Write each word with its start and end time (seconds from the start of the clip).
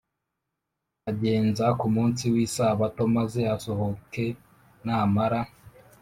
agenza 1.09 1.65
ku 1.79 1.87
munsi 1.95 2.23
w 2.33 2.35
isabato 2.45 3.01
maze 3.15 3.41
asohoke 3.55 4.25
namara 4.85 5.41